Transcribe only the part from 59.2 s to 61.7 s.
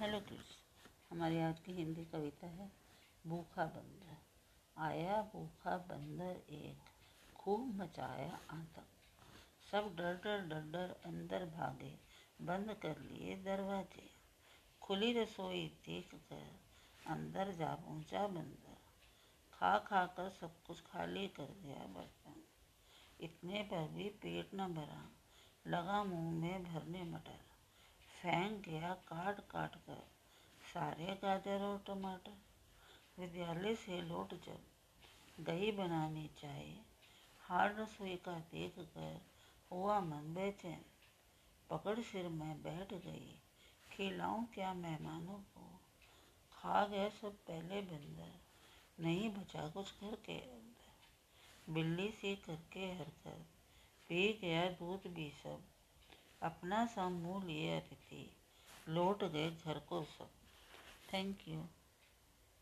गए घर को सब। Thank you